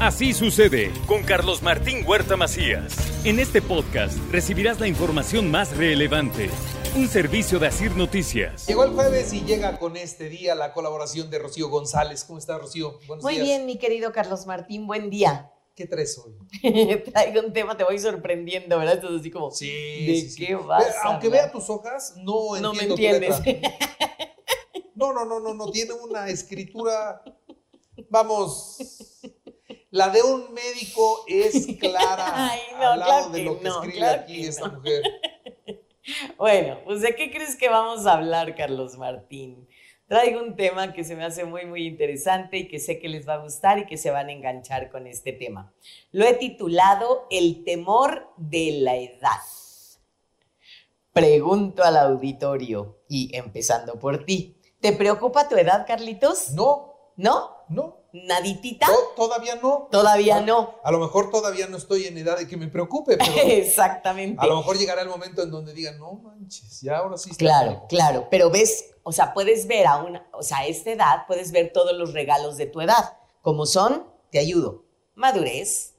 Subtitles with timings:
[0.00, 2.94] Así sucede con Carlos Martín Huerta Macías.
[3.24, 6.50] En este podcast recibirás la información más relevante.
[6.96, 8.66] Un servicio de Asir Noticias.
[8.66, 12.24] Llegó el jueves y llega con este día la colaboración de Rocío González.
[12.24, 12.98] ¿Cómo estás, Rocío?
[13.06, 15.50] Buenos Muy bien, mi querido Carlos Martín, buen día.
[15.74, 16.34] ¿Qué traes hoy?
[17.12, 18.94] Traigo un tema, te voy sorprendiendo, ¿verdad?
[18.96, 22.84] Entonces así como, sí, ¿de sí, qué vas Aunque vea tus hojas, no No me
[22.84, 23.46] entiendo tu entiendes.
[23.46, 23.70] letra.
[24.94, 25.70] No, no, no, no, no.
[25.70, 27.22] Tiene una escritura,
[28.08, 28.78] vamos,
[29.96, 33.74] la de un médico es clara Ay, no, al lado claro de lo que no,
[33.76, 34.74] escribe claro aquí que esta no.
[34.74, 35.02] mujer.
[36.38, 39.66] Bueno, pues ¿de qué crees que vamos a hablar, Carlos Martín?
[40.06, 43.28] Traigo un tema que se me hace muy, muy interesante y que sé que les
[43.28, 45.74] va a gustar y que se van a enganchar con este tema.
[46.12, 49.40] Lo he titulado El temor de la edad.
[51.12, 54.60] Pregunto al auditorio y empezando por ti.
[54.80, 56.52] ¿Te preocupa tu edad, Carlitos?
[56.52, 57.55] No, ¿No?
[57.68, 58.86] No, ¿Naditita?
[58.86, 59.88] to- todavía no.
[59.90, 60.76] Todavía no.
[60.84, 64.40] A lo mejor todavía no estoy en edad de que me preocupe, pero Exactamente.
[64.42, 67.38] a lo mejor llegará el momento en donde digan, no manches, ya ahora sí está
[67.44, 67.86] Claro, lejos".
[67.88, 71.52] claro, pero ves, o sea, puedes ver a una, o sea, a esta edad puedes
[71.52, 75.94] ver todos los regalos de tu edad, como son, te ayudo, madurez,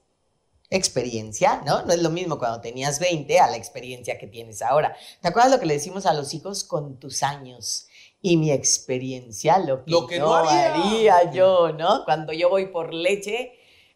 [0.70, 1.82] experiencia, ¿no?
[1.82, 4.94] No es lo mismo cuando tenías 20 a la experiencia que tienes ahora.
[5.22, 7.87] ¿Te acuerdas lo que le decimos a los hijos con tus años?
[8.20, 10.74] Y mi experiencia, lo que, Lo que no no haría.
[10.74, 12.04] haría yo, ¿no?
[12.04, 13.52] Cuando yo voy por leche,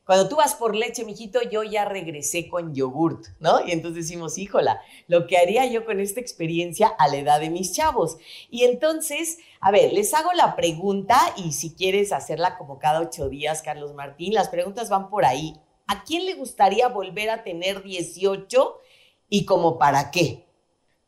[0.07, 3.67] cuando tú vas por leche, mijito, yo ya regresé con yogurt, ¿no?
[3.67, 7.51] Y entonces decimos, híjola, lo que haría yo con esta experiencia a la edad de
[7.51, 8.17] mis chavos.
[8.51, 13.29] Y entonces, a ver, les hago la pregunta y si quieres hacerla como cada ocho
[13.29, 15.55] días, Carlos Martín, las preguntas van por ahí.
[15.87, 18.81] ¿A quién le gustaría volver a tener 18
[19.29, 20.47] y como para qué?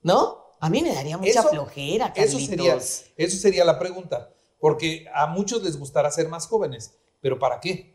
[0.03, 0.44] ¿No?
[0.65, 2.41] A mí me daría mucha Eso- flojera, Carlitos.
[2.41, 2.79] Eso sería,
[3.17, 7.95] eso sería la pregunta, porque a muchos les gustará ser más jóvenes, pero ¿para qué?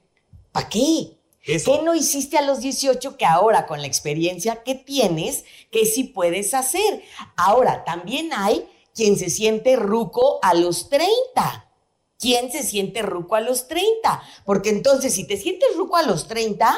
[0.52, 1.18] ¿Para qué?
[1.44, 1.72] Eso.
[1.80, 6.04] ¿Qué no hiciste a los 18 que ahora con la experiencia que tienes, que sí
[6.04, 7.02] puedes hacer?
[7.36, 11.72] Ahora, también hay quien se siente ruco a los 30.
[12.20, 14.22] ¿Quién se siente ruco a los 30?
[14.46, 16.78] Porque entonces, si te sientes ruco a los 30,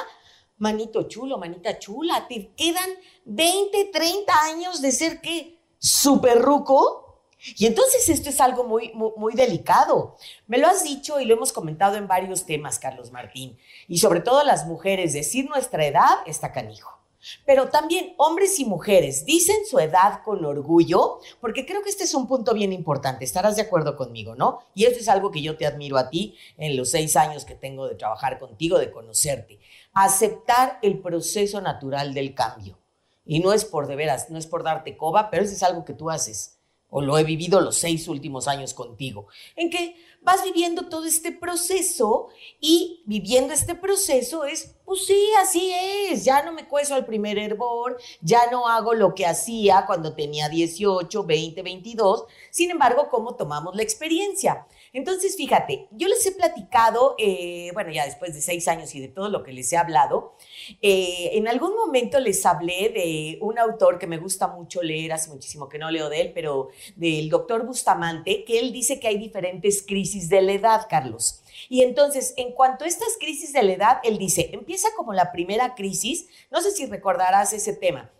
[0.57, 2.89] manito chulo, manita chula, te quedan
[3.25, 5.59] 20, 30 años de ser qué?
[5.81, 7.23] Súper ruco.
[7.57, 10.15] Y entonces esto es algo muy, muy, muy delicado.
[10.45, 13.57] Me lo has dicho y lo hemos comentado en varios temas, Carlos Martín.
[13.87, 16.99] Y sobre todo las mujeres, decir nuestra edad está canijo.
[17.45, 22.13] Pero también hombres y mujeres dicen su edad con orgullo, porque creo que este es
[22.13, 23.25] un punto bien importante.
[23.25, 24.59] Estarás de acuerdo conmigo, ¿no?
[24.75, 27.55] Y esto es algo que yo te admiro a ti en los seis años que
[27.55, 29.59] tengo de trabajar contigo, de conocerte.
[29.93, 32.80] Aceptar el proceso natural del cambio.
[33.25, 35.85] Y no es por de veras, no es por darte coba, pero eso es algo
[35.85, 36.59] que tú haces.
[36.89, 39.27] O lo he vivido los seis últimos años contigo.
[39.55, 42.27] En que vas viviendo todo este proceso
[42.59, 46.25] y viviendo este proceso es, pues sí, así es.
[46.25, 50.49] Ya no me cueso al primer hervor, ya no hago lo que hacía cuando tenía
[50.49, 52.25] 18, 20, 22.
[52.49, 54.67] Sin embargo, ¿cómo tomamos la experiencia?
[54.91, 59.07] Entonces, fíjate, yo les he platicado, eh, bueno, ya después de seis años y de
[59.07, 60.35] todo lo que les he hablado,
[60.81, 65.29] eh, en algún momento les hablé de un autor que me gusta mucho leer, hace
[65.29, 69.17] muchísimo que no leo de él, pero del doctor Bustamante, que él dice que hay
[69.17, 71.40] diferentes crisis de la edad, Carlos.
[71.69, 75.31] Y entonces, en cuanto a estas crisis de la edad, él dice, empieza como la
[75.31, 78.11] primera crisis, no sé si recordarás ese tema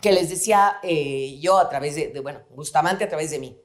[0.00, 3.58] que les decía eh, yo a través de, de, bueno, Bustamante a través de mí.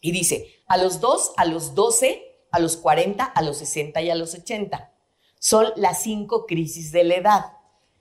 [0.00, 4.10] Y dice, a los 2, a los 12, a los 40, a los 60 y
[4.10, 4.92] a los 80.
[5.38, 7.44] Son las cinco crisis de la edad.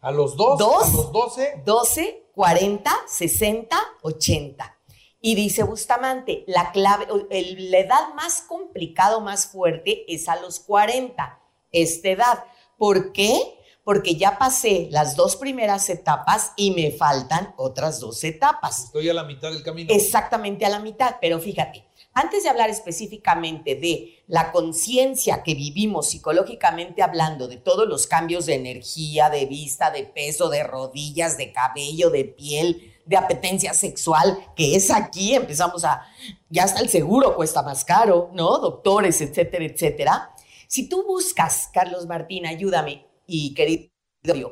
[0.01, 0.84] A los dos, Dos.
[0.84, 4.79] a los doce, 12, 40, 60, 80.
[5.22, 10.40] Y dice Bustamante, la clave, el- la edad más complicada, o más fuerte es a
[10.40, 11.40] los 40,
[11.72, 12.44] esta edad.
[12.78, 13.38] ¿Por qué?
[13.84, 18.85] Porque ya pasé las dos primeras etapas y me faltan otras dos etapas.
[18.85, 19.94] estoy a la mitad del camino.
[19.94, 26.09] Exactamente a la mitad, pero fíjate, antes de hablar específicamente de la conciencia que vivimos
[26.09, 31.51] psicológicamente hablando, de todos los cambios de energía, de vista, de peso, de rodillas, de
[31.51, 36.06] cabello, de piel, de apetencia sexual, que es aquí, empezamos a,
[36.48, 38.60] ya hasta el seguro cuesta más caro, ¿no?
[38.60, 40.36] Doctores, etcétera, etcétera.
[40.68, 43.90] Si tú buscas, Carlos Martín, ayúdame, y querido,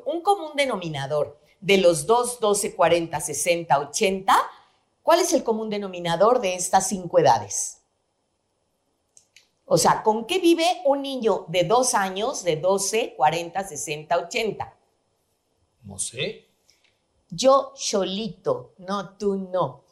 [0.07, 4.35] un común denominador de los 2, 12, 40, 60, 80,
[5.03, 7.83] ¿cuál es el común denominador de estas cinco edades?
[9.65, 14.77] O sea, ¿con qué vive un niño de dos años, de 12, 40, 60, 80?
[15.83, 16.46] No sé.
[17.29, 19.83] Yo solito, no tú no,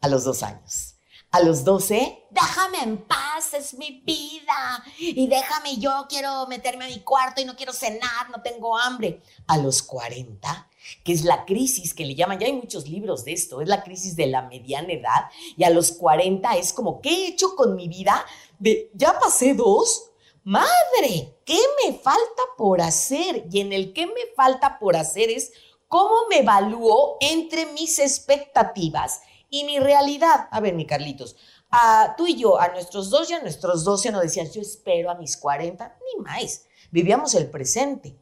[0.00, 0.96] a los dos años.
[1.32, 4.82] A los 12, déjame en paz, es mi vida.
[4.98, 9.20] Y déjame, yo quiero meterme a mi cuarto y no quiero cenar, no tengo hambre.
[9.46, 10.70] A los 40,
[11.04, 13.82] que es la crisis que le llaman, ya hay muchos libros de esto, es la
[13.82, 15.26] crisis de la mediana edad.
[15.58, 18.24] Y a los 40 es como, ¿qué he hecho con mi vida?
[18.58, 20.10] De, ya pasé dos.
[20.42, 23.46] Madre, ¿qué me falta por hacer?
[23.50, 25.52] Y en el qué me falta por hacer es
[25.88, 30.48] cómo me evalúo entre mis expectativas y mi realidad.
[30.50, 31.36] A ver, mi Carlitos,
[31.70, 35.10] a tú y yo, a nuestros dos y a nuestros doce nos decías, yo espero
[35.10, 36.66] a mis 40, ni más.
[36.90, 38.16] Vivíamos el presente.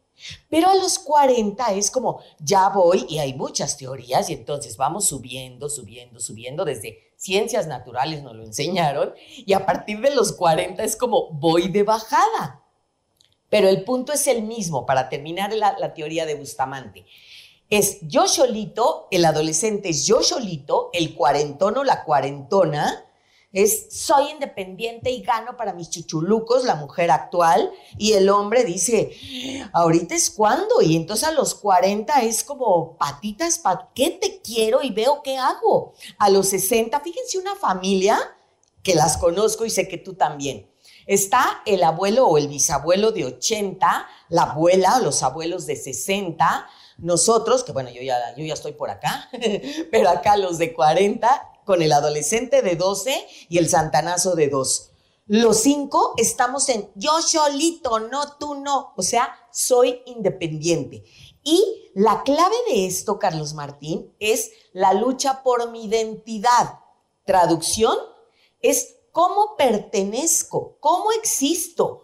[0.49, 5.07] Pero a los 40 es como, ya voy y hay muchas teorías y entonces vamos
[5.07, 6.65] subiendo, subiendo, subiendo.
[6.65, 11.69] Desde ciencias naturales nos lo enseñaron y a partir de los 40 es como, voy
[11.69, 12.63] de bajada.
[13.51, 17.05] Pero el punto es el mismo para terminar la, la teoría de Bustamante
[17.79, 23.05] es yo solito, el adolescente es yo solito, el cuarentón o la cuarentona
[23.53, 29.17] es soy independiente y gano para mis chuchulucos, la mujer actual, y el hombre dice,
[29.73, 34.83] ahorita es cuando, y entonces a los 40 es como patitas, ¿para qué te quiero
[34.83, 35.95] y veo qué hago?
[36.19, 38.19] A los 60, fíjense una familia
[38.83, 40.69] que las conozco y sé que tú también.
[41.07, 46.67] Está el abuelo o el bisabuelo de 80, la abuela o los abuelos de 60,
[46.99, 49.29] nosotros, que bueno, yo ya, yo ya estoy por acá,
[49.91, 54.91] pero acá los de 40, con el adolescente de 12 y el santanazo de 2.
[55.27, 58.93] Los cinco estamos en yo solito, no tú no.
[58.97, 61.03] O sea, soy independiente.
[61.43, 66.79] Y la clave de esto, Carlos Martín, es la lucha por mi identidad.
[67.25, 67.97] Traducción
[68.61, 72.03] es cómo pertenezco, cómo existo,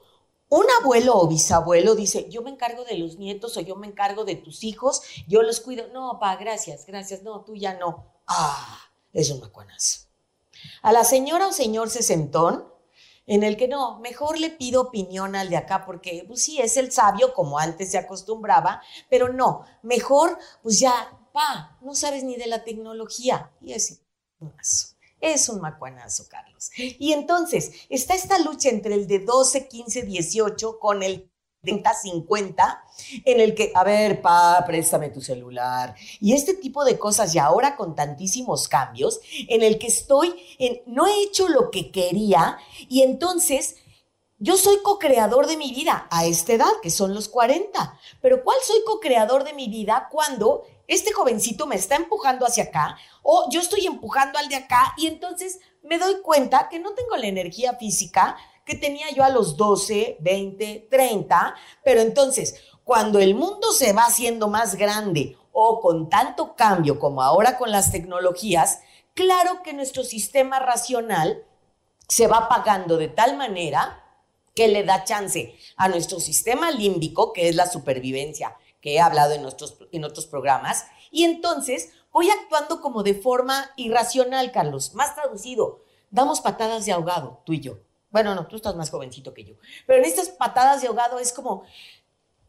[0.51, 4.25] un abuelo o bisabuelo dice, yo me encargo de los nietos o yo me encargo
[4.25, 5.87] de tus hijos, yo los cuido.
[5.93, 8.05] No, pa, gracias, gracias, no, tú ya no.
[8.27, 8.81] Ah,
[9.13, 10.09] es un macuanazo.
[10.83, 12.69] A la señora o señor sesentón,
[13.27, 16.77] en el que no, mejor le pido opinión al de acá, porque pues sí, es
[16.77, 22.35] el sabio como antes se acostumbraba, pero no, mejor, pues ya, pa, no sabes ni
[22.35, 23.53] de la tecnología.
[23.61, 24.01] Y es
[24.41, 24.51] un
[25.21, 26.71] es un macuanazo, Carlos.
[26.77, 31.31] Y entonces está esta lucha entre el de 12, 15, 18 con el
[31.63, 32.85] 30, 50,
[33.25, 35.95] en el que, a ver, pa, préstame tu celular.
[36.21, 40.81] Y este tipo de cosas, y ahora con tantísimos cambios, en el que estoy, en,
[40.87, 42.59] no he hecho lo que quería,
[42.89, 43.77] y entonces
[44.43, 47.99] yo soy co-creador de mi vida a esta edad, que son los 40.
[48.23, 52.97] Pero ¿cuál soy co-creador de mi vida cuando este jovencito me está empujando hacia acá
[53.23, 57.17] o yo estoy empujando al de acá y entonces me doy cuenta que no tengo
[57.17, 61.55] la energía física que tenía yo a los 12, 20, 30,
[61.85, 67.23] pero entonces cuando el mundo se va haciendo más grande o con tanto cambio como
[67.23, 68.81] ahora con las tecnologías,
[69.13, 71.45] claro que nuestro sistema racional
[72.09, 74.03] se va apagando de tal manera
[74.61, 79.33] que le da chance a nuestro sistema límbico, que es la supervivencia, que he hablado
[79.33, 85.15] en, nuestros, en otros programas, y entonces voy actuando como de forma irracional, Carlos, más
[85.15, 85.83] traducido.
[86.11, 87.79] Damos patadas de ahogado, tú y yo.
[88.11, 89.55] Bueno, no, tú estás más jovencito que yo.
[89.87, 91.63] Pero en estas patadas de ahogado es como,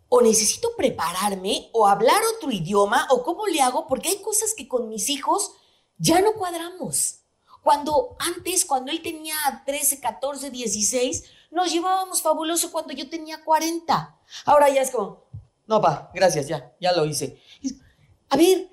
[0.10, 4.68] o necesito prepararme, o hablar otro idioma, o cómo le hago, porque hay cosas que
[4.68, 5.54] con mis hijos
[5.98, 7.20] ya no cuadramos.
[7.64, 9.36] Cuando antes, cuando él tenía
[9.66, 14.20] 13, 14, 16, nos llevábamos fabuloso cuando yo tenía 40.
[14.46, 15.26] Ahora ya es como,
[15.68, 17.40] no, pa, gracias, ya, ya lo hice.
[18.30, 18.70] A ver,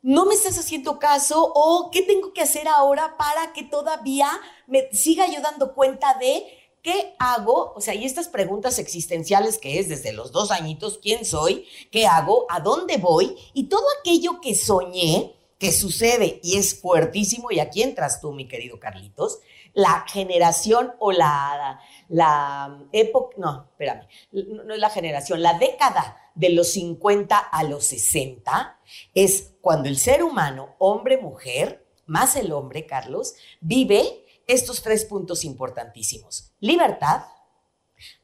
[0.00, 4.28] no me estás haciendo caso o qué tengo que hacer ahora para que todavía
[4.66, 6.44] me siga yo dando cuenta de
[6.82, 11.24] qué hago, o sea, y estas preguntas existenciales que es desde los dos añitos, ¿quién
[11.24, 11.64] soy?
[11.92, 12.46] ¿Qué hago?
[12.48, 13.36] ¿A dónde voy?
[13.54, 18.48] Y todo aquello que soñé, que sucede y es fuertísimo, y aquí entras tú, mi
[18.48, 19.38] querido Carlitos,
[19.74, 26.50] la generación o la, la época, no, espérame, no es la generación, la década de
[26.50, 28.80] los 50 a los 60
[29.14, 35.44] es cuando el ser humano, hombre, mujer, más el hombre, Carlos, vive estos tres puntos
[35.44, 36.52] importantísimos.
[36.60, 37.22] Libertad,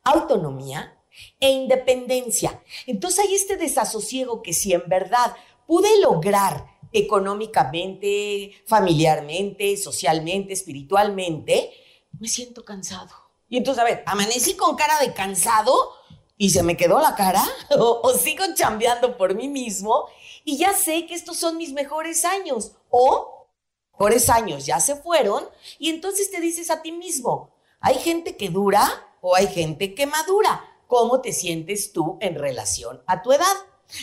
[0.05, 0.99] autonomía
[1.41, 2.63] e independencia.
[2.87, 5.35] Entonces hay este desasosiego que si en verdad
[5.67, 11.73] pude lograr económicamente, familiarmente, socialmente, espiritualmente,
[12.19, 13.13] me siento cansado.
[13.49, 15.93] Y entonces, a ver, amanecí con cara de cansado
[16.37, 17.45] y se me quedó la cara
[17.79, 20.07] o, sigo chambeando por mí mismo
[20.45, 23.49] y ya sé que estos son mis mejores años o
[23.93, 28.49] mejores años ya se fueron y entonces te dices a ti mismo, hay gente que
[28.49, 28.89] dura
[29.21, 30.65] o hay gente que madura.
[30.87, 33.45] ¿Cómo te sientes tú en relación a tu edad?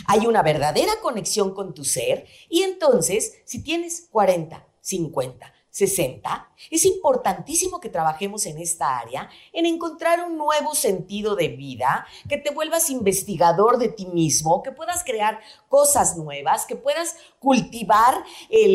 [0.07, 6.85] Hay una verdadera conexión con tu ser y entonces si tienes 40, 50, 60, es
[6.85, 12.51] importantísimo que trabajemos en esta área, en encontrar un nuevo sentido de vida, que te
[12.51, 18.71] vuelvas investigador de ti mismo, que puedas crear cosas nuevas, que puedas cultivar el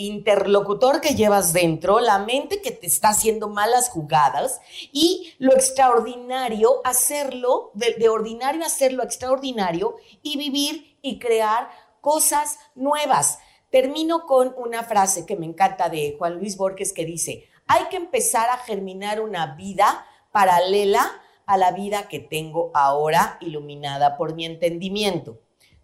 [0.00, 6.80] interlocutor que llevas dentro, la mente que te está haciendo malas jugadas y lo extraordinario,
[6.82, 13.38] hacerlo, de, ordinario hacerlo extraordinario y vivir y crear cosas nuevas.
[13.70, 17.96] Termino con una frase que me encanta de Juan Luis Borges que dice, hay que
[17.96, 24.44] empezar a germinar una vida paralela a la vida que tengo ahora iluminada por mi
[24.44, 25.40] entendimiento.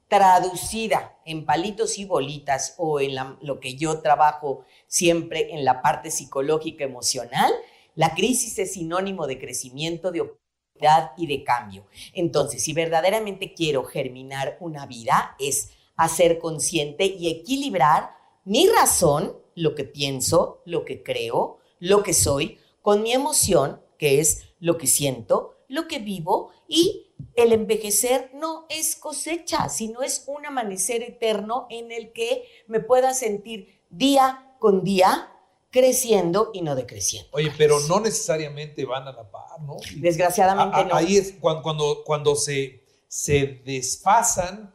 [0.08, 6.10] Traducida en palitos y bolitas o en lo que yo trabajo siempre en la parte
[6.10, 7.52] psicológica emocional,
[7.94, 11.86] la crisis es sinónimo de crecimiento, de oportunidad y de cambio.
[12.12, 19.36] Entonces, si verdaderamente quiero germinar una vida, es a ser consciente y equilibrar mi razón,
[19.54, 24.78] lo que pienso, lo que creo, lo que soy, con mi emoción, que es lo
[24.78, 31.02] que siento, lo que vivo y el envejecer no es cosecha, sino es un amanecer
[31.02, 35.32] eterno en el que me pueda sentir día con día
[35.70, 37.28] creciendo y no decreciendo.
[37.32, 39.76] Oye, pero no necesariamente van a la par, ¿no?
[39.96, 40.94] Desgraciadamente no.
[40.94, 44.74] Ahí es cuando, cuando, cuando se, se desfasan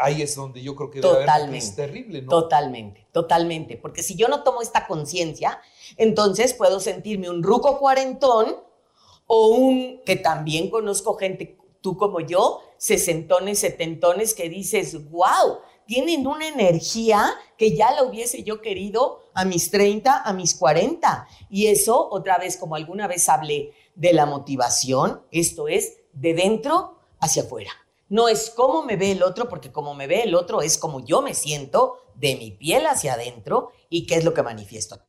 [0.00, 2.28] ahí es donde yo creo que totalmente, es terrible, ¿no?
[2.28, 3.76] Totalmente, totalmente.
[3.76, 5.60] Porque si yo no tomo esta conciencia,
[5.96, 8.56] entonces puedo sentirme un ruco cuarentón
[9.26, 16.26] o un, que también conozco gente, tú como yo, sesentones, setentones, que dices, wow, tienen
[16.26, 21.28] una energía que ya la hubiese yo querido a mis 30, a mis 40.
[21.48, 26.98] Y eso, otra vez, como alguna vez hablé de la motivación, esto es de dentro
[27.20, 27.70] hacia afuera.
[28.10, 31.04] No es cómo me ve el otro, porque como me ve el otro es como
[31.04, 35.00] yo me siento de mi piel hacia adentro y qué es lo que manifiesto.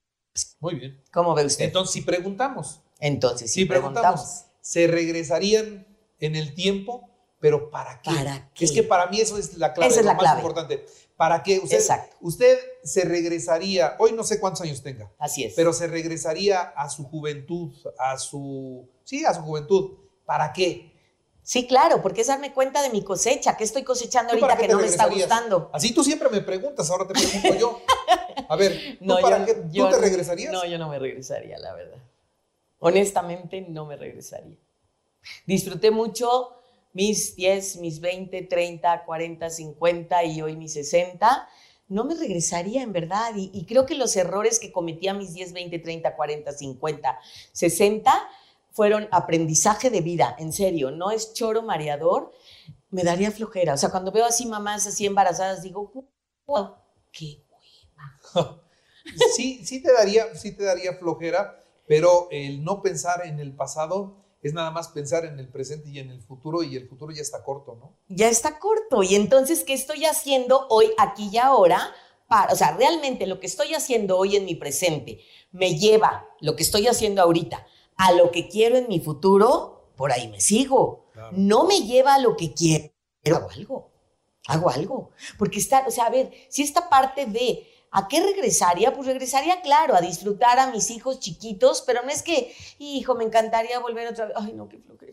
[0.60, 1.04] Muy bien.
[1.12, 1.66] ¿Cómo ve usted?
[1.66, 2.82] Entonces, si preguntamos.
[3.00, 5.88] Entonces, si, preguntamos, ¿se regresarían
[6.20, 7.10] en el tiempo?
[7.40, 8.12] ¿Pero para qué?
[8.12, 8.66] ¿Para qué?
[8.66, 10.40] Es que para mí eso es la clave, Esa es la más clave.
[10.40, 10.86] importante.
[11.18, 11.60] ¿Para qué?
[11.60, 12.16] Usted, Exacto.
[12.22, 15.54] usted se regresaría, hoy no sé cuántos años tenga, Así es.
[15.56, 19.98] pero se regresaría a su juventud, a su, sí, a su juventud.
[20.26, 20.91] ¿Para qué?
[21.52, 24.62] Sí, claro, porque es darme cuenta de mi cosecha, que estoy cosechando ¿Tú para ahorita
[24.62, 25.70] qué que no me está gustando.
[25.74, 27.82] Así tú siempre me preguntas, ahora te pregunto yo.
[28.48, 29.54] A ver, ¿tú No, para yo- qué?
[29.56, 30.54] ¿Tú yo- te regresarías?
[30.54, 31.98] No, yo no me regresaría, la verdad.
[32.80, 34.56] Honestamente, no me regresaría.
[35.46, 36.56] Disfruté mucho
[36.94, 41.50] mis 10, mis 20, 30, 40, 50 y hoy mis 60.
[41.90, 43.34] No me regresaría en verdad.
[43.36, 47.20] Y, y creo que los errores que cometí a mis 10, 20, 30, 40, 50,
[47.52, 48.30] 60
[48.72, 50.92] fueron aprendizaje de vida, en serio.
[50.92, 52.32] No es choro mareador.
[52.90, 53.74] Me daría flojera.
[53.74, 55.92] O sea, cuando veo así mamás así embarazadas, digo,
[56.46, 56.76] wow,
[57.12, 57.44] qué
[59.36, 64.16] Sí, sí te daría, sí te daría flojera, pero el no pensar en el pasado
[64.42, 67.22] es nada más pensar en el presente y en el futuro, y el futuro ya
[67.22, 67.98] está corto, ¿no?
[68.08, 69.04] ya está corto.
[69.04, 71.94] Y entonces, ¿qué estoy haciendo hoy, aquí y ahora?
[72.28, 75.20] Para, o sea, realmente lo que estoy haciendo hoy en mi presente
[75.52, 77.66] me lleva lo que estoy haciendo ahorita
[78.02, 81.06] a lo que quiero en mi futuro, por ahí me sigo.
[81.14, 81.38] Claro.
[81.38, 82.92] No me lleva a lo que quiero,
[83.22, 83.92] pero hago algo.
[84.48, 85.12] Hago algo.
[85.38, 88.94] Porque está, o sea, a ver, si esta parte de ¿A qué regresaría?
[88.94, 93.26] Pues regresaría, claro, a disfrutar a mis hijos chiquitos, pero no es que, hijo, me
[93.26, 94.38] encantaría volver otra vez.
[94.40, 95.12] Ay, no, qué flojera.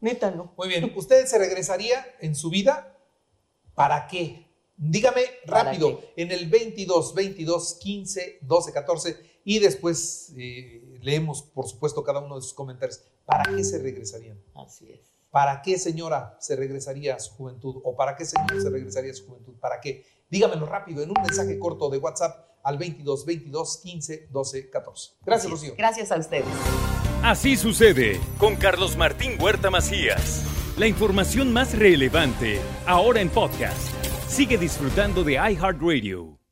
[0.00, 0.52] Neta, no.
[0.58, 2.94] Muy bien, ¿usted se regresaría en su vida?
[3.74, 4.46] ¿Para qué?
[4.76, 11.68] Dígame ¿Para rápido, en el 22, 22, 15, 12, 14 y después eh, leemos, por
[11.68, 13.02] supuesto, cada uno de sus comentarios.
[13.24, 14.40] ¿Para qué se regresarían?
[14.54, 15.12] Así es.
[15.30, 17.80] ¿Para qué señora se regresaría a su juventud?
[17.84, 19.54] ¿O para qué señor se regresaría a su juventud?
[19.60, 20.06] ¿Para qué?
[20.30, 25.10] Dígamelo rápido en un mensaje corto de WhatsApp al 22 22 15 12 14.
[25.24, 25.74] Gracias, Rocío.
[25.76, 26.46] Gracias a ustedes.
[27.22, 30.44] Así sucede con Carlos Martín Huerta Macías.
[30.76, 33.92] La información más relevante ahora en podcast.
[34.28, 36.43] Sigue disfrutando de iHeartRadio.